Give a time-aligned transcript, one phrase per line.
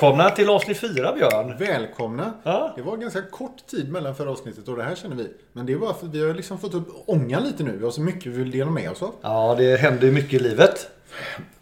[0.00, 1.56] välkomna till avsnitt 4 Björn.
[1.58, 2.32] Välkomna.
[2.42, 2.72] Ja.
[2.76, 5.28] Det var ganska kort tid mellan förra avsnittet och det här känner vi.
[5.52, 7.76] Men det är bara för att vi har liksom fått upp ångan lite nu.
[7.76, 9.14] Vi har så mycket vi vill dela med oss av.
[9.22, 10.90] Ja, det händer ju mycket i livet.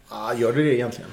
[0.09, 1.09] Ah, gör det det egentligen?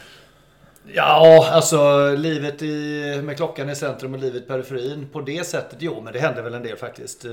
[0.92, 5.08] Ja, alltså livet i, med klockan i centrum och livet i periferin.
[5.12, 7.24] På det sättet, jo, men det händer väl en del faktiskt.
[7.24, 7.30] Eh,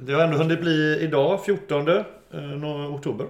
[0.00, 3.26] Det har ändå hunnit bli idag, 14 eh, oktober.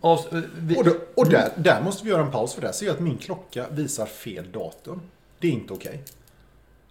[0.00, 2.72] Av, eh, vi, Och, då, och där, där måste vi göra en paus för där
[2.72, 5.00] ser jag att min klocka visar fel datum.
[5.38, 6.02] Det är inte okej.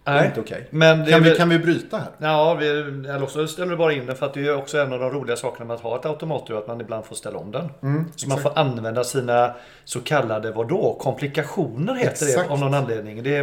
[0.04, 0.68] Det är inte okej.
[0.72, 2.08] är Kan, vi, kan vi bryta här?
[2.18, 4.92] Ja, vi, eller så ställer du bara in den för att det är också en
[4.92, 7.50] av de roliga sakerna med att ha ett automatur att man ibland får ställa om
[7.50, 7.68] den.
[7.82, 12.34] Mm, så man får använda sina så kallade, vadå, komplikationer heter Exakt.
[12.34, 12.46] Mm.
[12.46, 13.22] det av någon anledning.
[13.22, 13.42] Det är...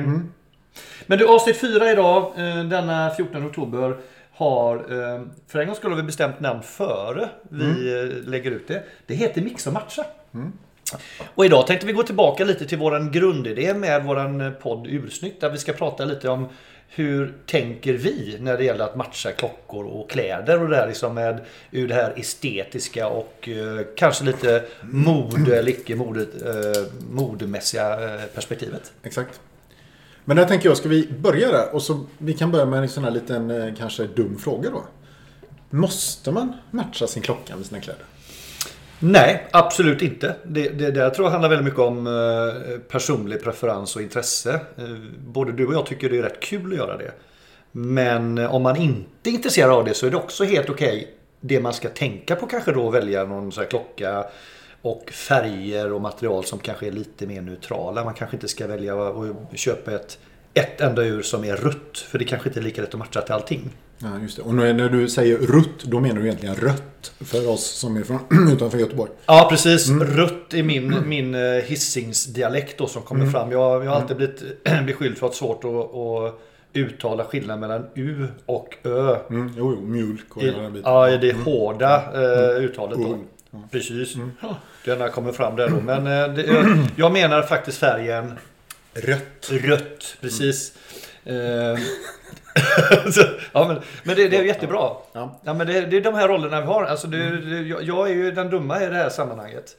[1.06, 3.98] Men du, avsnitt 4 idag, eh, denna 14 oktober,
[4.40, 8.10] har, eh, för en gång skulle vi bestämt namn före vi Mm.
[8.10, 8.84] eh, lägger ut det.
[9.06, 10.06] Det heter Mix och matcha.
[11.36, 15.42] Och idag tänkte vi gå tillbaka lite till våran grundidé med våran podd Ursnyggt.
[15.42, 16.48] Där vi ska prata lite om
[16.88, 21.14] hur tänker vi när det gäller att matcha klockor och kläder och det här liksom
[21.16, 21.40] med
[21.72, 28.22] ur det här estetiska och eh, kanske lite mode eller icke mode, eh, modemässiga eh,
[28.36, 28.92] perspektivet.
[29.04, 29.40] Exakt.
[30.30, 31.76] Men där tänker jag, ska vi börja där?
[31.76, 34.84] Och så vi kan börja med en sån här liten, eh, kanske dum fråga då.
[35.70, 38.04] Måste man matcha sin klocka med sina kläder?
[39.00, 40.36] Nej, absolut inte.
[40.44, 44.54] Det, det där tror jag handlar väldigt mycket om eh, personlig preferens och intresse.
[44.54, 44.84] Eh,
[45.28, 47.12] både du och jag tycker det är rätt kul att göra det.
[47.72, 51.16] Men om man inte är intresserad av det så är det också helt okej.
[51.42, 54.26] Det man ska tänka på kanske då välja någon sån här klocka
[54.82, 58.04] och färger och material som kanske är lite mer neutrala.
[58.04, 60.20] Man kanske inte ska välja att köpa ett,
[60.54, 61.98] ett enda ur som är rött.
[61.98, 63.70] För det kanske inte är lika lätt att matcha till allting.
[63.98, 64.44] Ja, just det.
[64.44, 67.12] Och när du säger rutt, då menar du egentligen rött.
[67.20, 68.20] För oss som är från,
[68.54, 69.12] utanför Göteborg.
[69.26, 69.90] Ja, precis.
[69.90, 73.52] Rött är min, min eh, Hisingsdialekt då som kommer fram.
[73.52, 76.40] Jag, jag har alltid blivit beskylld för att ha svårt att, att
[76.74, 79.16] uttala skillnaden mellan U och Ö.
[79.30, 80.92] Mm, jo, jo, mjölk och hela den biten.
[80.92, 83.20] ja, det hårda eh, uttalet då.
[83.72, 84.16] Precis.
[84.42, 85.82] Ja, Den har kommit fram där då.
[85.82, 86.66] Men eh, det, jag,
[86.96, 88.40] jag menar faktiskt färgen
[88.94, 89.50] Rött.
[89.52, 90.18] rött.
[90.22, 90.74] Precis.
[91.26, 91.78] Eh,
[93.12, 93.22] så,
[93.52, 94.92] ja, men, men det, det är jättebra.
[95.14, 95.40] Ja.
[95.44, 96.84] Ja, men det, det är de här rollerna vi har.
[96.84, 99.76] Alltså, det, det, jag, jag är ju den dumma i det här sammanhanget.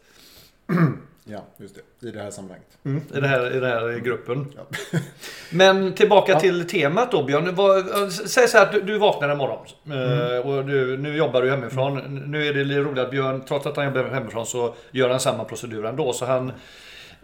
[1.30, 2.08] Ja, just det.
[2.08, 2.68] I det här sammanhanget.
[2.84, 4.52] Mm, i, den här, I den här gruppen.
[4.56, 4.78] Ja.
[5.50, 7.54] Men tillbaka till temat då Björn.
[7.54, 9.66] Vad, säg så här att du, du vaknar en morgon.
[9.86, 12.22] eh, Och du, nu jobbar du hemifrån.
[12.30, 15.20] Nu är det lite roligt att Björn, trots att han jobbar hemifrån så gör han
[15.20, 16.12] samma procedur ändå.
[16.12, 16.48] Så han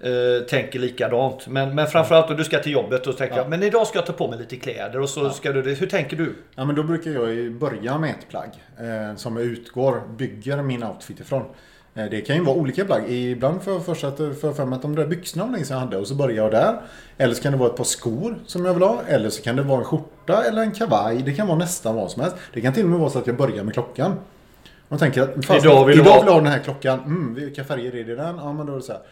[0.03, 1.47] eh, tänker likadant.
[1.49, 3.43] Men, men framförallt om du ska till jobbet och tänker Ja.
[3.43, 5.00] jag, men idag ska jag ta på mig lite kläder.
[5.00, 5.71] Och så ska du det.
[5.75, 6.34] Hur tänker du?
[6.55, 8.50] Ja, men då brukar jag börja med ett plagg.
[8.81, 11.45] Eh, som jag utgår, bygger min outfit ifrån.
[11.97, 13.11] Eh, det kan ju vara olika plagg.
[13.11, 15.84] Ibland får jag får jag för mig att de där byxorna var länge sedan jag
[15.84, 16.81] hade och så börjar jag där.
[17.19, 19.03] Eller så kan det vara ett par skor som jag vill ha.
[19.07, 21.23] Eller så kan det vara en skjorta eller en kavaj.
[21.23, 22.37] Det kan vara nästan vad som helst.
[22.53, 24.15] Det kan till och med vara så att jag börjar med klockan.
[24.89, 26.99] Och tänker att fast, Idag vill idag vill jag ha den här klockan.
[26.99, 28.37] Mm, vilka färger är det i den?
[28.37, 29.03] Ja, men då är det så här.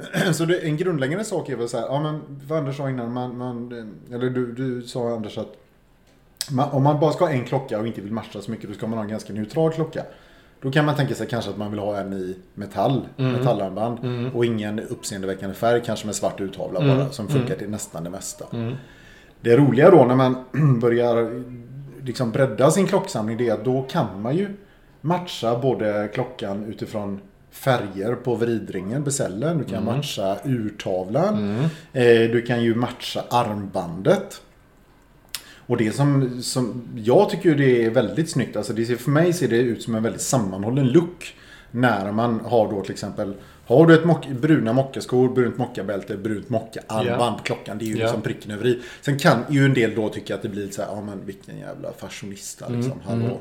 [0.32, 3.12] Så det, en grundläggande sak är väl så här, ja men vad Anders sa innan,
[3.12, 3.72] man, man,
[4.12, 5.56] eller du, du sa Anders att
[6.50, 8.74] man, om man bara ska ha en klocka och inte vill matcha så mycket, då
[8.74, 10.04] ska man ha en ganska neutral klocka.
[10.62, 13.98] Då kan man tänka sig kanske att man vill ha en i metall, metallarmband
[14.34, 18.44] och ingen uppseendeväckande färg, kanske med svart urtavla bara, som funkar till nästan det mesta.
[19.40, 20.44] Det roliga då när man
[20.80, 21.42] börjar
[22.04, 24.48] liksom bredda sin klocksamling, det är att då kan man ju
[25.00, 27.20] matcha både klockan utifrån
[27.50, 29.58] färger på vridringen, besällen.
[29.58, 31.34] Du kan matcha urtavlan.
[31.92, 34.42] Eh, du kan ju matcha armbandet.
[35.70, 38.56] Och det som, som jag tycker det är väldigt snyggt.
[38.56, 41.34] Alltså det ser, för mig ser det ut som en väldigt sammanhållen look.
[41.70, 43.34] När man har då till exempel
[43.66, 47.78] Har du ett mock, bruna mockaskor, brunt mockabälte, brunt mockaarmband på klockan.
[47.78, 48.02] Det är ju Ja.
[48.02, 48.78] liksom pricken över i.
[49.00, 51.58] Sen kan ju en del då tycka att det blir så här, ja men vilken
[51.58, 53.00] jävla fashionista liksom.
[53.04, 53.24] Hallå.
[53.24, 53.36] Eh,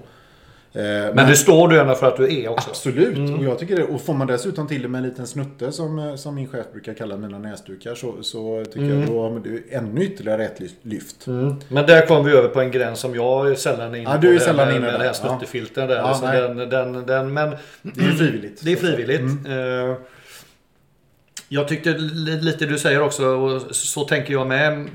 [0.73, 2.69] Men det står du gärna för att du är också.
[2.69, 3.83] Absolut, och jag tycker det.
[3.83, 6.65] Och får man dessutom till det med en liten snutte som, eh, som min chef
[6.73, 10.69] brukar kalla mina näsdukar så, så tycker jag då har du ännu ytterligare ett ly-
[10.81, 11.25] lyft.
[11.67, 14.21] Men där kom vi över på en gräns som jag är sällan inne Ja, på.
[14.21, 14.99] du är det sällan med, inne med där.
[14.99, 15.95] det här snuttefilten där.
[15.95, 16.41] Ja, så nej.
[16.41, 17.49] den, den, den, men
[17.81, 18.61] Det är frivilligt.
[18.65, 19.21] det är frivilligt.
[19.47, 19.97] Eh,
[21.49, 24.87] Jag tyckte li- lite du säger också, och så tänker jag med.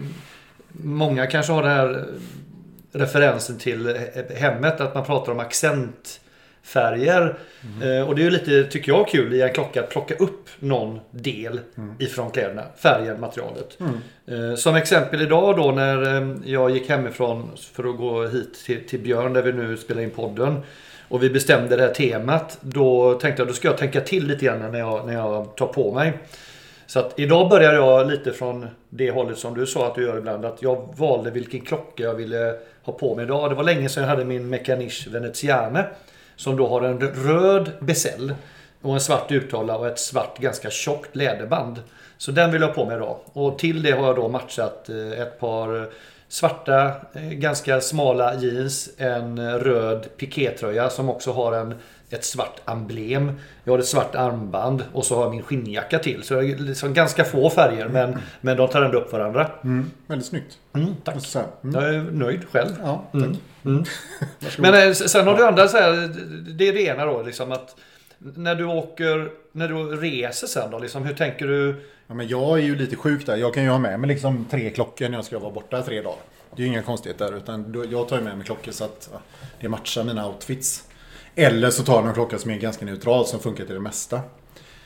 [0.73, 2.05] Många kanske har det här
[2.95, 7.35] referensen till he- hemmet, att man pratar om accentfärger.
[7.83, 10.49] Eh, Och det är ju lite, tycker jag, kul i en klocka att plocka upp
[10.59, 11.61] någon del
[11.99, 12.63] ifrån kläderna.
[12.77, 13.79] Färgen, materialet.
[14.27, 18.87] Eh, Som exempel idag då när eh, jag gick hemifrån för att gå hit till,
[18.89, 20.61] till Björn där vi nu spelar in podden.
[21.09, 22.59] Och vi bestämde det här temat.
[22.61, 25.67] Då tänkte jag då ska jag tänka till lite grann när jag, när jag tar
[25.67, 26.13] på mig.
[26.87, 30.19] Så att idag börjar jag lite från det hållet som du sa att du gör
[30.19, 30.45] ibland.
[30.45, 33.51] Att jag valde vilken klocka jag ville ha på mig idag.
[33.51, 35.87] Det var länge sedan jag hade min Mechaniche Veneziane.
[36.37, 38.35] Som då har en röd besäll
[38.83, 41.83] Och en svart uttala och ett svart ganska tjockt läderband.
[42.19, 43.17] Så den vill jag ha på mig idag.
[43.33, 45.91] Och till det har jag då matchat eh, ett par
[46.29, 48.91] svarta, eh, ganska smala jeans.
[48.97, 51.75] En röd pikétröja som också har en
[52.15, 53.33] ett svart emblem.
[53.65, 56.23] Jag har ett svart armband och så har jag min skinnjacka till.
[56.23, 59.51] Så det är liksom ganska få färger men, men de tar ändå upp varandra.
[59.65, 60.59] Mm, väldigt snyggt.
[60.75, 61.27] Mm, tack.
[61.27, 61.75] Så, mm.
[61.75, 62.71] Jag är nöjd själv.
[62.83, 63.23] Ja, tack.
[63.23, 63.37] Mm.
[63.65, 63.85] Mm.
[64.59, 66.15] Men eh, sen har du andra så här,
[66.59, 67.77] det är det ena då liksom att
[68.19, 71.85] när du åker, när du reser sen då, liksom, hur tänker du?
[72.07, 73.37] Ja, men jag är ju lite sjuk där.
[73.37, 76.03] Jag kan ju ha med mig liksom tre klockor när jag ska vara borta tre
[76.03, 76.19] dagar.
[76.57, 79.11] Det är ju inga konstigheter utan jag tar ju med mig klockor så att
[79.61, 80.85] det matchar mina outfits.
[81.35, 84.21] Eller så tar jag någon klocka som är ganska neutral som funkar till det mesta.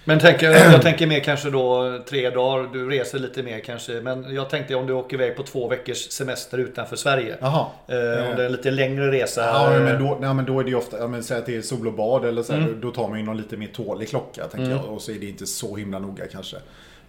[0.08, 3.92] Men tänker, jag tänker mer kanske då tre dagar, du reser lite mer kanske.
[3.92, 7.36] Men jag tänkte om du åker iväg på två veckors semester utanför Sverige.
[7.40, 7.66] Jaha.
[7.86, 9.44] Eh, om det är en lite längre resa.
[9.44, 11.56] Ja, men då, ja, men då är det ju ofta, ja, men säg att det
[11.56, 12.80] är sol och bad eller så här, mm.
[12.80, 14.42] då tar man ju någon lite mer tålig klocka.
[14.42, 14.76] Tänker mm.
[14.76, 16.56] jag, och så är det inte så himla noga kanske.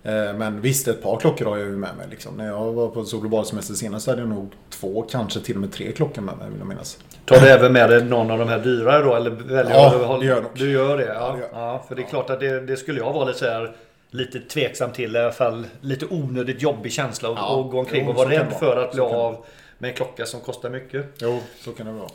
[0.03, 2.07] Eh, men visst, ett par klockor har jag ju med mig.
[2.09, 2.37] Liksom.
[2.37, 5.61] När jag var på sol och badsemester senast hade jag nog två, kanske till och
[5.61, 6.97] med tre klockor med mig vill jag minnas.
[7.25, 9.15] Tar du även med dig någon av de här dyrare då?
[9.15, 10.45] Eller väljer ja, du, det gör jag.
[10.55, 11.05] Du gör det?
[11.05, 13.45] Ja, det ja för det är klart att det, det skulle jag vara lite så
[13.45, 13.75] här
[14.11, 15.15] lite tveksam till.
[15.15, 17.29] I alla fall lite onödigt jobbig känsla.
[17.35, 19.45] Ja, och gå omkring jo, och vara rädd för att bli av
[19.77, 21.05] med en klocka som kostar mycket.
[21.21, 22.09] Jo, så kan det vara.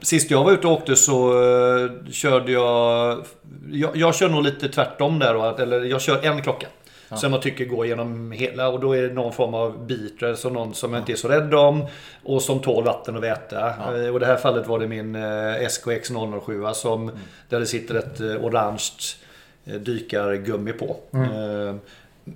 [0.00, 3.24] Sist jag var ute och åkte så uh, körde jag,
[3.70, 3.96] jag...
[3.96, 5.56] Jag kör nog lite tvärtom där då.
[5.62, 6.66] Eller jag kör en klocka.
[7.10, 7.16] Ja.
[7.16, 10.50] Som jag tycker går genom hela och då är det någon form av beater, så
[10.50, 11.86] någon som jag inte är så rädd om.
[12.24, 13.74] Och som tål vatten och väta.
[13.78, 13.96] Ja.
[13.96, 16.10] Eh, och i det här fallet var det min eh, SKX
[16.46, 17.14] 007 som, mm.
[17.48, 19.16] där det sitter ett eh, orange
[19.64, 20.96] dykargummi på.
[21.12, 21.80] Mm.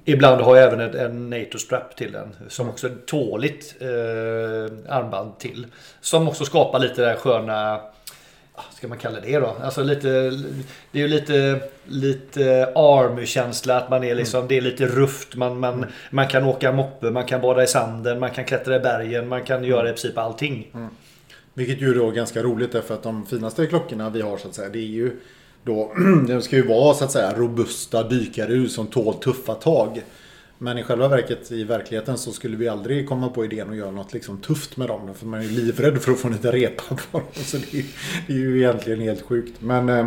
[0.05, 2.37] Ibland har jag även en, en NATO-strap till den.
[2.49, 5.67] Som också är tåligt eh, armband till.
[6.01, 7.81] Som också skapar lite det där sköna
[8.73, 9.57] ska man kalla det då?
[9.63, 10.09] Alltså lite,
[10.93, 13.77] det är ju lite, lite army-känsla.
[13.77, 14.49] Att man är liksom, mm.
[14.49, 15.37] det är lite rufft.
[15.37, 15.89] Man, man, mm.
[16.11, 19.45] man kan åka moppe, man kan bada i sanden, man kan klättra i bergen, man
[19.45, 20.71] kan göra i princip allting.
[20.75, 20.89] Mm.
[21.55, 24.55] Vilket ju då är ganska roligt därför att de finaste klockorna vi har så att
[24.55, 25.21] säga, det är ju
[25.65, 25.93] då,
[26.29, 30.03] de ska ju vara så att säga robusta dykarur som tål tuffa tag.
[30.65, 33.91] Men i själva verket, i verkligheten, så skulle vi aldrig komma på idén att göra
[33.91, 35.15] något liksom tufft med dem.
[35.15, 37.27] För man är ju livrädd för att få en liten repa på dem.
[37.33, 37.85] Så det är,
[38.27, 39.61] det är ju egentligen helt sjukt.
[39.61, 39.89] Men...
[39.89, 40.07] Eh,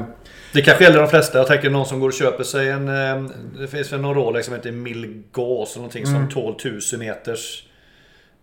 [0.54, 1.38] det kanske gäller de flesta.
[1.38, 2.88] Jag tänker någon som går och köper sig en...
[2.88, 6.16] Eh, det finns väl någon Rolex som heter Milgauss eller någonting mm.
[6.16, 7.64] som tål 1000 meters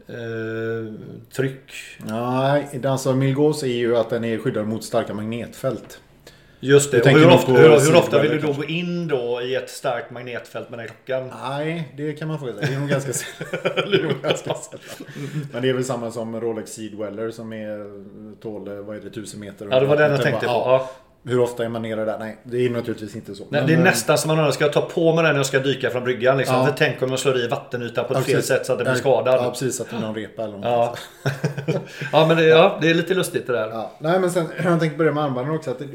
[0.08, 0.94] eh,
[1.36, 1.72] tryck.
[1.98, 6.00] Nej, alltså Milgauss är ju att den är skyddad mot starka magnetfält.
[6.64, 7.00] Just det.
[7.00, 10.10] Och hur, ofta, hur, hur ofta vill du då gå in då i ett starkt
[10.10, 11.30] magnetfält med den klockan?
[11.42, 12.66] Nej, det kan man fråga sig.
[12.66, 14.14] Det är nog ganska sällan.
[15.52, 17.86] Men det är väl samma som Rolex Seedweller som är
[18.42, 19.68] tål, vad är det, 1000 meter?
[19.70, 20.52] Ja, det var den jag tänkte på.
[20.52, 20.90] Ja.
[21.26, 22.18] Hur ofta är man nere där?
[22.18, 23.42] Nej, det är naturligtvis inte så.
[23.42, 25.32] Nej, men, det är eh, nästan som man undrar, ska jag ta på mig den
[25.32, 26.36] när jag ska dyka från bryggan?
[26.36, 26.56] Liksom.
[26.56, 26.74] Ja.
[26.78, 29.00] Tänk om jag slår i vattenytan på ett ja, fel sätt så att den blir
[29.00, 29.34] skadad.
[29.34, 29.80] Ja, precis.
[29.80, 30.64] Att det är någon repa eller något.
[30.64, 30.96] Ja,
[32.12, 33.86] ja men det, ja, det är lite lustigt det där.
[33.98, 35.70] Nej, men sen, jag tänkte börja med armbanden också.
[35.70, 35.86] Att det,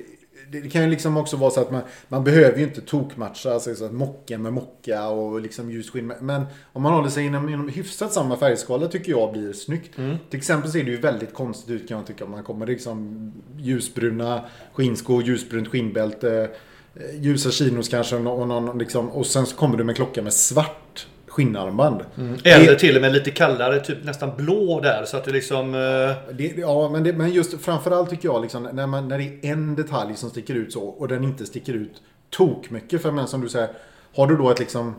[0.51, 3.75] det kan ju liksom också vara så att man, man behöver ju inte tokmatcha, alltså
[3.75, 6.13] så att mocka med mocka och liksom ljusskinn.
[6.21, 9.97] Men om man håller sig inom, inom hyfsat samma färgskala tycker jag blir snyggt.
[9.97, 10.17] Mm.
[10.29, 12.25] Till exempel ser det ju väldigt konstigt ut kan jag tycka.
[12.25, 16.49] Man kommer liksom ljusbruna skinnskor, ljusbrunt skinnbälte,
[16.95, 20.33] eh, ljusa chinos kanske och, någon, liksom, och sen så kommer du med klocka med
[20.33, 21.07] svart
[21.39, 22.01] skinnarmband.
[22.17, 22.37] Mm.
[22.43, 25.05] Eller till och med lite kallare, typ nästan blå där.
[25.05, 25.75] Så att det liksom...
[25.75, 26.11] Uh...
[26.31, 29.51] Det, ja, men, det, men just framförallt tycker jag liksom, när, man, när det är
[29.51, 33.01] en detalj som sticker ut så och den inte sticker ut tok mycket.
[33.01, 33.69] För men som du säger,
[34.15, 34.95] har du då ett liksom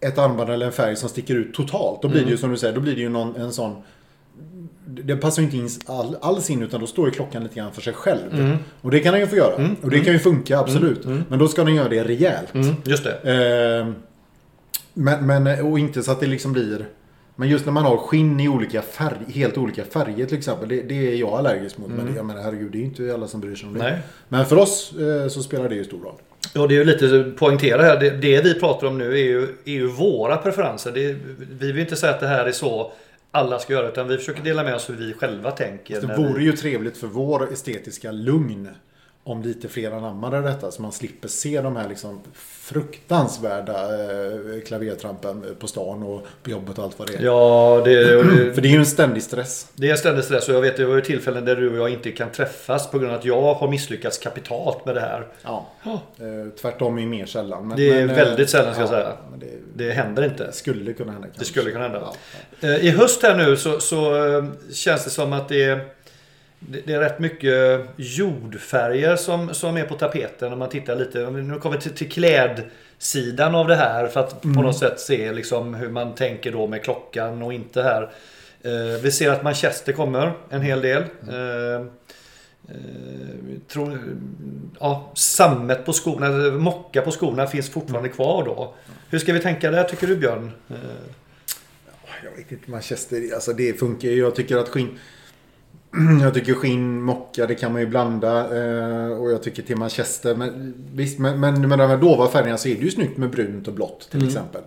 [0.00, 2.02] ett armband eller en färg som sticker ut totalt.
[2.02, 2.26] Då blir mm.
[2.26, 3.82] det ju som du säger, då blir det ju någon, en sån
[4.86, 7.72] det passar ju inte in all, alls in utan då står ju klockan lite grann
[7.72, 8.32] för sig själv.
[8.32, 8.56] Mm.
[8.80, 9.54] Och det kan den ju få göra.
[9.54, 9.76] Mm.
[9.82, 11.04] Och det kan ju funka, absolut.
[11.04, 11.16] Mm.
[11.16, 11.28] mm.
[11.28, 12.54] Men då ska den göra det rejält.
[12.54, 12.74] Mm.
[12.84, 13.80] Just det.
[13.80, 13.92] Eh,
[14.94, 16.86] men, men, och inte så att det liksom blir...
[17.36, 20.68] Men just när man har skinn i olika färg, helt olika färger till exempel.
[20.68, 21.90] Det, det är jag allergisk mot.
[21.90, 22.04] Mm.
[22.04, 23.82] Men jag menar herregud, det är inte alla som bryr sig om det.
[23.82, 23.98] Nej.
[24.28, 26.14] Men för oss eh, så spelar det ju stor roll.
[26.54, 28.00] Ja, det är ju lite poängtera här.
[28.00, 30.92] Det, det, vi pratar om nu är ju, är ju våra preferenser.
[30.92, 31.16] Det,
[31.58, 32.92] vi vill inte säga att det här är så
[33.30, 33.88] alla ska göra.
[33.88, 36.00] Utan vi försöker dela med oss hur vi själva tänker.
[36.00, 36.44] det vore vi...
[36.44, 38.68] ju trevligt för vår estetiska lugn
[39.24, 45.44] om lite fler anammade detta så man slipper se de här liksom fruktansvärda eh, klavertrampen
[45.58, 47.22] på stan och på jobbet och allt vad det är.
[47.22, 48.24] Ja, det,
[48.54, 49.66] För det är ju en ständig stress.
[49.74, 51.78] det är en ständig stress och jag vet det var ju tillfällen där du och
[51.78, 55.26] jag inte kan träffas på grund av att jag har misslyckats kapitalt med det här.
[55.42, 55.68] Ja.
[55.82, 55.92] Ja.
[56.18, 57.68] Eh, tvärtom är mer sällan.
[57.68, 59.16] Men, Det är men, väldigt eh, sällan, ska jag ja, säga.
[59.30, 60.52] Men det Det händer inte.
[60.52, 61.26] skulle kunna hända.
[61.28, 61.44] Kanske.
[61.44, 62.12] skulle kunna hända.
[62.60, 62.68] Ja.
[62.68, 64.14] Eh, I höst här nu så, så
[64.72, 65.80] känns det som att det är,
[66.68, 71.18] det är rätt mycket jordfärger som, som är på tapeten om man tittar lite.
[71.30, 75.32] Nu kommer vi till, till klädsidan av det här för att på något sätt se
[75.32, 78.02] liksom hur man tänker då med klockan och inte här.
[78.62, 81.02] Eh, Vi ser att Manchester kommer en hel del.
[81.28, 81.86] Eh, eh,
[83.42, 83.98] vi tror,
[84.80, 86.28] ja, sammet på skorna,
[86.58, 88.74] mocka på skorna finns fortfarande kvar då.
[89.10, 90.50] Hur ska vi tänka där tycker du Björn?
[90.70, 90.76] Eh,
[92.24, 94.18] Jag vet inte, Manchester, alltså det funkar ju.
[94.18, 94.98] Jag tycker att skinn...
[96.22, 98.40] Jag tycker skinn, mocka, det kan man ju blanda.
[98.40, 100.34] Eh, och jag tycker till Manchester.
[100.34, 103.30] Men visst, men, men med de här dova färgerna så är det ju snyggt med
[103.30, 104.62] brunt och blått till exempel.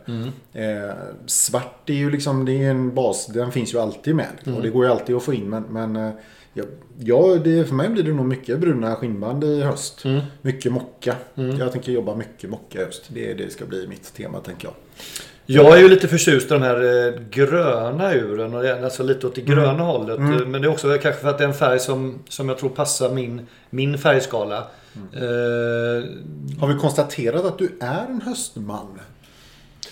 [0.53, 4.27] Eh, svart är ju liksom, det är en bas, den finns ju alltid med.
[4.55, 5.49] Och det går ju alltid att få in.
[5.49, 6.11] Men, men eh,
[6.53, 6.63] ja,
[6.99, 10.03] ja, det, för mig blir det nog mycket bruna skinnband i höst.
[10.41, 11.15] Mycket mocka.
[11.59, 13.03] Jag tänker jobba mycket mocka i höst.
[13.07, 14.73] Det, det ska bli mitt tema tänker jag.
[15.45, 19.35] Jag är ju lite förtjust i de här eh, gröna uren, och alltså lite åt
[19.35, 20.17] det gröna hållet.
[20.17, 20.33] Mm.
[20.33, 22.57] Eh, Men det är också kanske för att det är en färg som, som jag
[22.57, 24.63] tror passar min, min färgskala.
[24.95, 25.23] Mm.
[25.23, 26.03] Eh,
[26.59, 28.99] Har vi konstaterat att du är en höstman?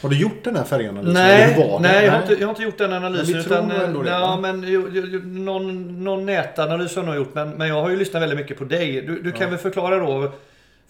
[0.02, 1.14] Har du gjort den här färganalysen?
[1.14, 3.32] nej, nej, jag har, inte, jag har inte gjort den analysen.
[3.32, 7.36] Men utan, ändå det, ja, men, jo, jo, någon, någon nätanalys har jag nog gjort,
[7.36, 9.02] men, men jag har ju lyssnat väldigt mycket på dig.
[9.02, 10.32] Du, du kan väl förklara då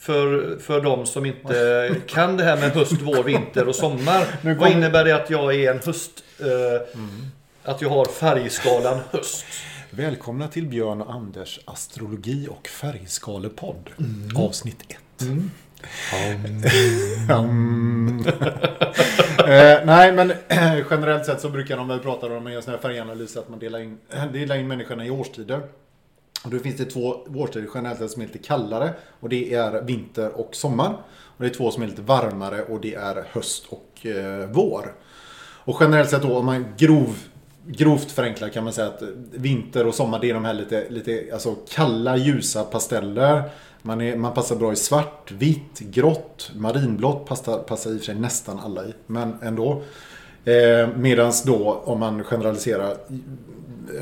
[0.03, 4.25] för, för de som inte kan det här med höst, vår, vinter och sommar.
[4.41, 6.23] Nu Vad innebär det att jag är en höst...
[6.39, 6.99] Eh,
[7.63, 9.45] Att jag har färgskalan höst?
[9.89, 13.89] Välkomna till Björn och Anders astrologi och färgskalepodd.
[13.99, 14.37] Mm.
[14.37, 15.21] Avsnitt 1.
[15.21, 15.49] Mm.
[19.37, 20.33] eh, nej, men
[20.89, 23.79] generellt sett så brukar de väl prata om en sån här färganalys att man delar
[23.79, 23.97] in,
[24.33, 25.61] delar in människorna i årstider.
[26.43, 29.81] Och då finns det två årstider generellt sett som är lite kallare och det är
[29.81, 30.93] vinter och sommar.
[31.21, 34.93] Och det är två som är lite varmare och det är höst och eh, vår.
[35.65, 37.17] Och generellt sett då om man grov,
[37.65, 41.29] grovt förenklar kan man säga att vinter och sommar det är de här lite, lite
[41.33, 43.43] alltså kalla ljusa pasteller.
[43.81, 48.05] Man, är, man passar bra i svart, vitt, grått, marinblått passar, passar i och för
[48.05, 48.93] sig nästan alla i.
[49.07, 49.83] Men ändå.
[50.45, 52.97] Eh, Medan då om man generaliserar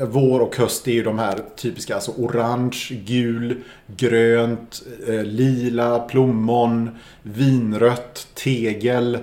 [0.00, 6.90] vår och höst är ju de här typiska alltså orange, gul, grönt, eh, lila, plommon,
[7.22, 9.18] vinrött, tegel.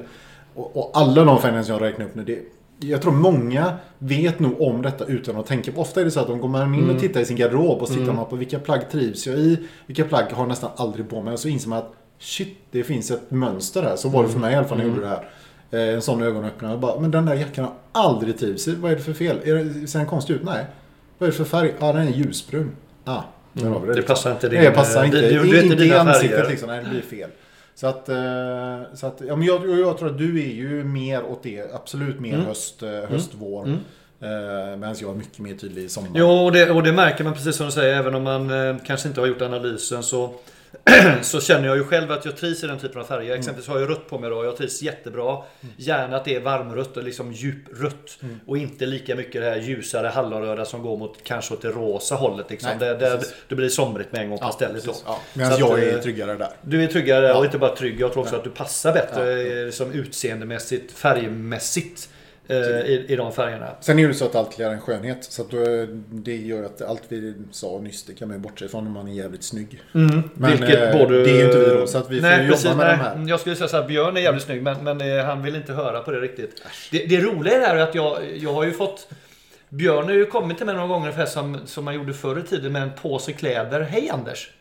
[0.56, 2.24] Och, och alla de färgerna som jag räknar upp nu.
[2.24, 2.40] Det,
[2.88, 5.82] jag tror många vet nog om detta utan att tänka på.
[5.82, 7.94] Ofta är det så att de går in och tittar i sin garderob och så
[7.94, 9.58] tittar man på vilka plagg trivs jag i.
[9.86, 11.34] Vilka plagg har jag nästan aldrig på mig.
[11.34, 13.96] Och så inser man att shit, det finns ett mönster här.
[13.96, 15.30] Så var det för mig i alla fall när jag gjorde det här.
[15.72, 16.78] Eh, En sån ögonöppnare.
[16.78, 17.74] Bara, men den där jackan har
[18.06, 18.76] aldrig trivs i.
[18.76, 19.38] Vad är det för fel?
[19.44, 20.44] Är det, ser den konstig ut?
[20.44, 20.66] Nej.
[21.18, 21.74] Vad är det för färg?
[21.80, 22.72] Ja, den är ljusbrun.
[23.06, 23.22] Ah,
[23.54, 23.94] vi det.
[23.94, 24.60] Det passar inte din...
[24.60, 25.22] Nej, det passar inte.
[25.22, 26.68] Du, du, inte i ansiktet liksom.
[26.68, 27.30] Nej, det blir fel.
[27.76, 28.16] Så att, eh,
[28.94, 31.74] så att ja, men jag, jag, tror att du är ju mer åt det.
[31.74, 32.46] Absolut mer Mm.
[32.46, 33.64] höst, eh, höst, vår.
[33.64, 33.80] Mm.
[34.80, 36.10] Medan jag är mycket mer tydlig i sommar.
[36.14, 37.96] Jo, och det, och det märker man precis som du säger.
[37.96, 40.34] Även om man kanske inte har gjort analysen så,
[41.22, 43.36] så känner jag ju själv att jag trivs i den typen av färger.
[43.36, 44.46] Exempelvis har jag rött på mig då.
[44.46, 45.38] Jag trivs jättebra.
[45.78, 48.18] Gärna att det är varmrött och liksom djuprött.
[48.46, 52.16] Och inte lika mycket det här ljusare hallonröda som går mot kanske åt det rosa
[52.16, 52.50] hållet.
[52.50, 52.70] Liksom.
[52.70, 54.40] Nej, där, där det blir somrigt med en gång.
[54.40, 54.92] pastelligt då.
[54.92, 55.06] precis.
[55.08, 55.20] Ja.
[55.34, 56.50] Medan att, jag är eh, tryggare där.
[56.62, 57.38] Du är tryggare där Ja.
[57.38, 58.00] och inte bara trygg.
[58.00, 62.10] Jag tror också att du passar bättre eh, som utseendemässigt, färgmässigt
[62.54, 63.68] i, i de färgerna.
[63.80, 65.24] Sen är det så att allt klär en skönhet.
[65.24, 65.58] Så att då,
[66.10, 69.08] det gör att allt vi sa nyss, det kan man ju bortse ifrån om man
[69.08, 69.82] är jävligt snygg.
[69.92, 71.24] Men Vilket eh, både...
[71.24, 71.88] det är ju inte vi då.
[71.88, 72.98] Så att vi får nej, ju jobba precis, med nej.
[72.98, 73.30] de här.
[73.30, 75.74] Jag skulle säga så här, Björn är jävligt snygg men, men eh, han vill inte
[75.74, 76.64] höra på det riktigt.
[76.92, 79.08] Det, det roliga är att jag, jag har ju fått...
[79.70, 82.72] Björn har ju kommit till mig några gånger som, som man gjorde förr i tiden
[82.72, 83.82] med en påse kläder.
[83.82, 84.52] Hej Anders!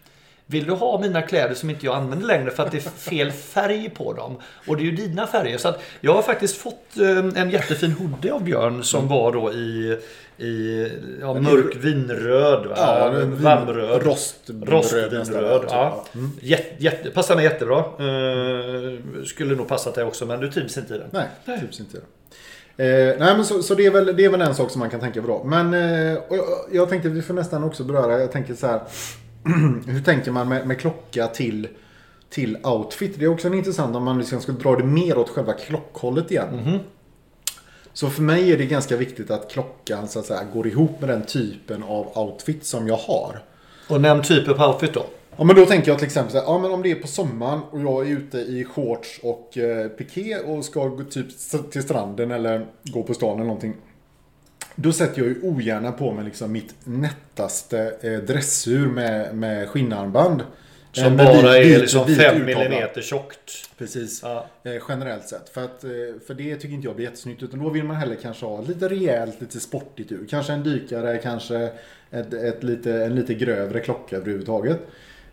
[0.51, 3.33] Vill du ha mina kläder som inte jag använder längre för att det är fel
[3.33, 4.37] färg på dem?
[4.67, 5.59] Och det är ju dina färger.
[5.59, 9.09] Så att jag har faktiskt fått eh, en jättefin hoodie av Björn som Mm.
[9.19, 9.99] var då i,
[10.39, 10.89] i
[11.21, 12.67] ja, mörk vinröd.
[12.67, 12.75] Va?
[12.77, 14.03] Ja, vin- Varmröd.
[14.03, 16.05] Rostbröd, nästan, ja.
[16.15, 16.31] Mm.
[16.41, 17.79] Jätte, jätte, passar mig jättebra.
[17.79, 21.09] Eh, skulle nog passat dig också, men du trivs inte i den.
[21.13, 21.27] Nej,
[21.61, 22.03] typ inte det.
[22.85, 24.91] Eh, nej, men så, så det, är väl, det är väl en sak som man
[24.91, 25.45] kan tänka på då.
[25.45, 28.81] Men eh, jag, jag tänkte vi får nästan också beröra, jag tänker så här.
[29.87, 31.69] hur tänker man med, med klocka till,
[32.31, 33.19] till outfit?
[33.19, 36.31] Det är också en intressant om man liksom ska dra det mer åt själva klockhållet
[36.31, 36.57] igen.
[36.57, 36.79] Mhm.
[37.93, 41.09] Så för mig är det ganska viktigt att klockan så att säga, går ihop med
[41.09, 43.43] den typen av outfit som jag har.
[43.89, 45.07] Och nämn typer på outfit då.
[45.37, 47.07] Ja men då tänker jag till exempel så här, ja men om det är på
[47.07, 51.27] sommaren och jag är ute i shorts och eh, piké och ska gå typ
[51.71, 53.75] till stranden eller gå på stan eller någonting.
[54.81, 60.41] Då sätter jag ju ogärna på mig liksom mitt nättaste eh, dressur med, med skinnarmband.
[60.41, 60.47] Eh,
[61.05, 62.65] Som med bara är liksom vit 5 urtavla.
[62.65, 63.71] mm tjockt.
[63.79, 64.21] Precis.
[64.23, 64.47] Ja.
[64.65, 65.49] Eh, generellt sett.
[65.49, 65.91] För, att, eh,
[66.27, 67.43] för det tycker inte jag blir jättesnyggt.
[67.43, 70.27] Utan då vill man heller kanske ha lite rejält, lite sportigt ur.
[70.31, 71.71] Kanske en dykare, kanske
[72.11, 74.81] ett, ett lite, en lite grövre klocka överhuvudtaget.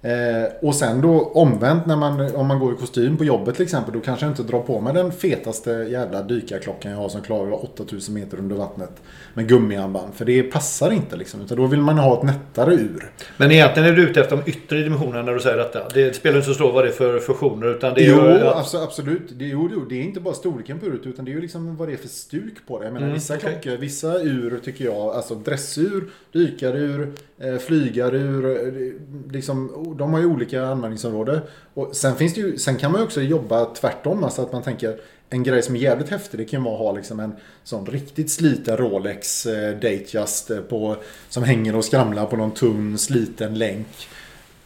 [0.06, 3.64] Eh, och sen då omvänt när man, om man går i kostym på jobbet till
[3.64, 3.94] exempel.
[3.94, 7.64] Då kanske jag inte drar på mig den fetaste jävla dykarklockan jag har som klarar
[7.64, 8.92] 8000 meter under vattnet.
[9.34, 10.14] Med gummiarmband.
[10.14, 11.42] För det passar inte liksom.
[11.42, 13.12] Utan då vill man ha ett nättare ur.
[13.38, 15.80] Men egentligen är du ute efter de yttre dimensionerna när du säger detta.
[15.94, 17.68] Det spelar inte så stor roll vad det är för funktioner.
[17.68, 19.22] Utan det är Jo, ju att- alltså, absolut.
[19.40, 21.76] Det, jo, jo, det är inte bara storleken på uret utan det är ju liksom
[21.78, 22.86] vad det är för stuk på det.
[22.86, 23.60] Jag menar, Mm, vissa okej.
[23.62, 28.94] klockor, vissa ur tycker jag, alltså dressur, dykarur, eh, flygarur, eh,
[29.34, 31.42] liksom, de har ju olika användningsområden.
[31.74, 34.64] Och sen, finns det ju, sen kan man ju också jobba tvärtom, alltså att man
[34.64, 35.00] tänker
[35.30, 38.32] en grej som är jävligt häftig, det kan vara att ha liksom en sån riktigt
[38.32, 40.96] sliten Rolex eh, Datejust eh, på,
[41.30, 44.08] som hänger och skramlar på någon tunn sliten länk.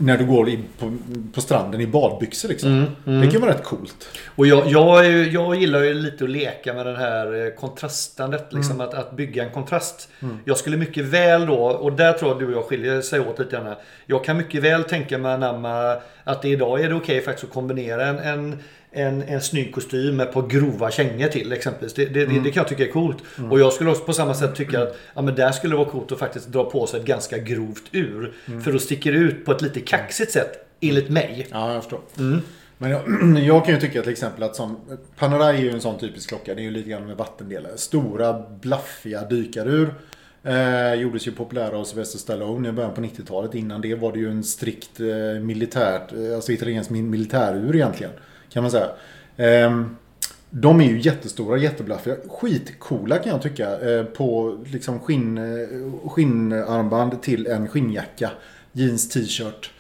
[0.02, 0.98] När du går i, på,
[1.34, 2.72] på stranden i badbyxor liksom.
[2.72, 3.22] Mm, mm.
[3.22, 4.10] Det kan vara rätt coolt.
[4.36, 8.54] Och jag, jag, ju, jag gillar ju lite att leka med den här eh, kontrastandet.
[8.54, 10.10] Liksom att, att bygga en kontrast.
[10.46, 13.40] Jag skulle mycket väl då, och där tror jag du och jag skiljer sig åt
[13.40, 13.76] lite grann.
[14.06, 17.54] Jag kan mycket väl tänka mig anamma att det idag är det okej faktiskt att
[17.54, 18.60] kombinera en, en
[18.92, 21.94] en, en snygg kostym med ett par grova kängor till exempelvis.
[21.94, 23.18] Det, det, det, det kan jag tycka är coolt.
[23.50, 25.90] Och jag skulle också på samma sätt tycka att ja, men där skulle det vara
[25.90, 28.34] coolt att faktiskt dra på sig ett ganska grovt ur.
[28.64, 31.48] För då sticker det ut på ett lite kaxigt sätt, enligt mig.
[31.52, 32.02] Ja, jag förstår.
[32.18, 32.42] Mm.
[32.78, 33.02] Men jag,
[33.46, 34.78] jag kan ju tycka till exempel att som,
[35.18, 36.56] Panerai är ju en sån typisk klocka.
[36.56, 37.72] Det är ju lite grann med vattendelar.
[37.76, 39.94] Stora, blaffiga dykarur.
[40.44, 43.56] Eh, gjordes ju populära av Sylvester Stallone i början på 90-talet.
[43.56, 48.12] Innan det var det ju en strikt eh, militärt, eh, alltså italiensk militärur egentligen.
[48.50, 48.90] Kan man säga.
[49.38, 49.96] Ehm,
[50.50, 52.16] de är ju jättestora, jätteblaffiga.
[52.30, 53.80] Skitcoola kan jag tycka.
[53.80, 58.32] Ehm, på liksom skinn, eh, skinnarmband till en skinnjacka.
[58.72, 59.72] Jeans, t-shirt.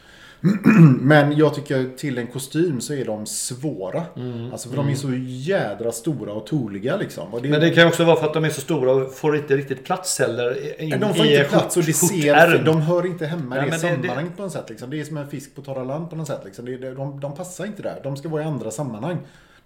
[1.01, 4.03] Men jag tycker till en kostym så är de svåra.
[4.51, 7.33] Alltså för de är så jädra stora och toliga liksom.
[7.33, 9.35] Och det, Men det kan också vara för att de är så stora och får
[9.37, 10.81] inte riktigt plats heller.
[10.81, 13.71] In, de får inte plats och det ser, de hör inte hemma i det men
[13.71, 14.69] det- sammanhanget på något sätt.
[14.69, 14.89] Liksom.
[14.89, 16.41] Det är som en fisk på torra land på något sätt.
[16.45, 16.65] Liksom.
[16.65, 17.99] Det, det, de, de passar inte där.
[18.03, 19.17] De ska vara i andra sammanhang.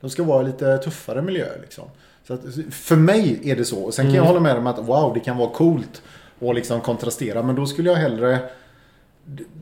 [0.01, 1.57] De ska vara i lite tuffare miljöer.
[1.61, 1.83] Liksom.
[2.27, 3.83] Så att, för mig är det så.
[3.83, 4.23] Och sen kan Mm.
[4.23, 6.01] jag hålla med om att wow, det kan vara coolt
[6.41, 7.43] att liksom kontrastera.
[7.43, 8.39] Men då skulle jag hellre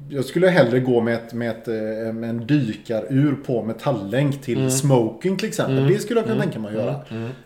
[0.09, 4.57] jag skulle hellre gå med, ett, med, ett, eh, med en dykarur på metalllänk till
[4.57, 4.71] Mm.
[4.71, 5.87] smoking till exempel.
[5.87, 6.95] Det skulle jag kunna tänka mig att göra.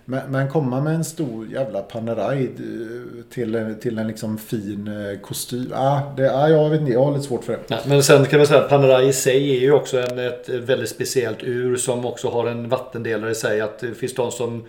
[0.05, 4.87] Men, men komma med en stor jävla Panerai eh, till, en- till en liksom fin
[4.87, 5.71] eh, kostym.
[5.75, 7.59] Ah, det, ah, jag vet inte, jag har lite svårt för det.
[7.67, 10.49] Ja, men sen kan man säga att Panerai i sig är ju också en, ett
[10.49, 13.61] väldigt speciellt ur som också har en vattendelare i sig.
[13.61, 14.63] Att det finns de som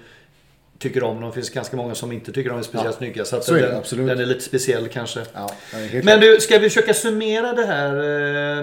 [0.78, 1.30] tycker om dem.
[1.30, 3.24] Det finns ganska många som inte tycker de är speciellt Ja, snygga.
[3.24, 4.06] Så, så är den, absolut.
[4.08, 5.20] den är lite speciell kanske.
[5.34, 6.20] Ja, är Men klart.
[6.20, 7.94] du, ska vi försöka summera det här?
[7.96, 8.58] Eh,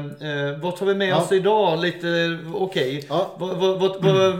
[0.49, 1.21] eh, vad tar vi med Ja.
[1.21, 1.80] oss idag?
[1.82, 3.06] Lite okej.
[3.10, 3.36] Ja.
[3.39, 4.36] Vad, vad, vad, vad,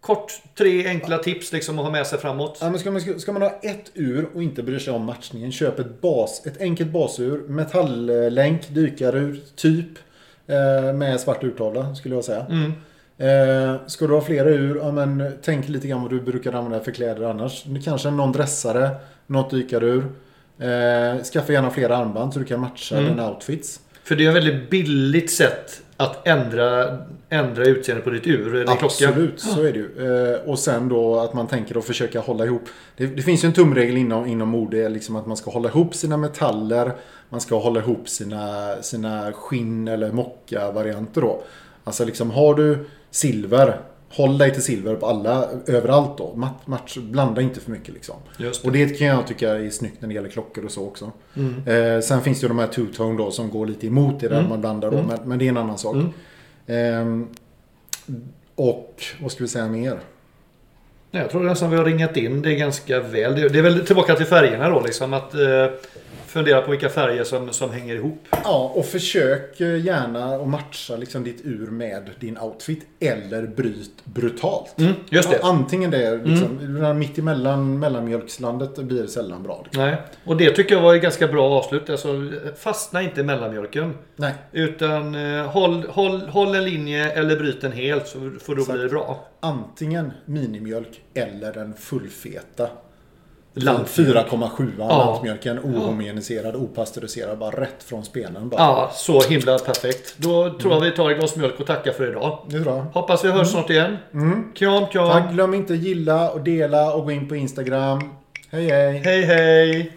[0.00, 2.58] kort, tre enkla tips liksom att ha med sig framåt.
[2.60, 5.04] Ja, men ska, man, ska, ska man ha ett ur och inte bry sig om
[5.04, 9.88] matchningen, köp ett, bas, ett enkelt basur, metalllänk, dykarur, typ.
[10.46, 12.46] Eh, med svart urtavla skulle jag säga.
[12.50, 12.72] Mm.
[13.20, 16.80] Eh, ska du ha flera ur, ja, men tänk lite grann vad du brukar använda
[16.80, 17.64] för kläder annars.
[17.84, 18.90] Kanske någon dressare,
[19.26, 20.04] något dykarur.
[20.58, 23.10] Eh, skaffa gärna flera armband så du kan matcha Mm.
[23.10, 23.80] dina outfits.
[24.04, 28.54] För det är ett väldigt billigt sätt att ändra, ändra utseendet på ditt ur.
[28.54, 28.84] Eller klocka.
[28.84, 30.32] Absolut, så är det ju.
[30.34, 32.62] Eh, och sen då att man tänker att försöka hålla ihop.
[32.96, 35.94] Det, det finns ju en tumregel inom, inom mode, liksom att man ska hålla ihop
[35.94, 36.92] sina metaller.
[37.28, 41.42] Man ska hålla ihop sina, sina skinn eller mocka-varianter då.
[41.84, 46.32] Alltså liksom har du silver, håll dig till silver på alla, överallt då.
[46.36, 48.16] Mat, match, blanda inte för mycket liksom.
[48.38, 51.12] Just Och det kan jag tycka är snyggt när det gäller klockor och så också.
[51.36, 51.66] Mm.
[51.66, 54.48] Eh, sen finns det ju de här two-tone då som går lite emot det där
[54.48, 54.96] man blandar då.
[54.96, 55.08] Mm.
[55.08, 55.94] Men, men det är en annan sak.
[55.94, 56.12] Mm.
[56.66, 57.28] Ehm,
[58.54, 60.00] och vad ska vi säga mer?
[61.10, 63.34] Nej, Jag tror nästan vi har ringat in det ganska väl.
[63.34, 65.14] Det det är väl tillbaka till färgerna då liksom.
[65.14, 65.66] Att eh,
[66.30, 68.28] fundera på vilka färger som, som hänger ihop.
[68.44, 72.86] Ja, och försök eh, gärna att matcha liksom ditt ur med din outfit.
[73.00, 74.78] Eller bryt brutalt.
[74.78, 75.38] Mm, just det.
[75.42, 76.98] Ja, antingen det, liksom, mm.
[76.98, 79.60] mitt emellan mellanmjölkslandet blir det sällan bra.
[79.64, 79.82] Liksom.
[79.84, 79.96] Nej.
[80.24, 81.90] Och det tycker jag var ett ganska bra avslut.
[81.90, 82.08] Alltså,
[82.56, 83.94] fastna inte i mellanmjölken.
[84.16, 88.60] Nej, Utan eh, håll, håll, håll en linje eller bryt den helt så för då
[88.60, 88.72] Exakt.
[88.72, 89.24] blir det bra.
[89.40, 92.68] antingen minimjölk eller den fullfeta.
[93.54, 94.28] Lantmjölk.
[94.28, 94.88] 4,7 Ja.
[94.88, 95.58] lantmjölken.
[95.58, 97.38] Ohomogeniserad, opastöriserad.
[97.38, 98.48] Bara rätt från spenen.
[98.48, 98.60] Bara.
[98.60, 100.14] Ja, så himla perfekt.
[100.16, 102.38] Då tror jag vi tar ett glas mjölk och tackar för idag.
[102.46, 102.82] Det tror jag.
[102.84, 103.96] Hoppas vi hörs snart igen.
[104.54, 105.08] Kram, kram.
[105.08, 108.00] Tack, glöm inte gilla och dela och gå in på Instagram.
[108.50, 108.98] Hej hej!
[109.04, 109.92] Hej, hej.